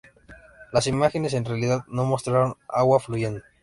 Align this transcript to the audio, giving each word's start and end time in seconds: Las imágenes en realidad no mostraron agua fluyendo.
Las 0.73 0.87
imágenes 0.87 1.35
en 1.35 1.45
realidad 1.45 1.83
no 1.87 2.05
mostraron 2.05 2.55
agua 2.67 2.99
fluyendo. 2.99 3.43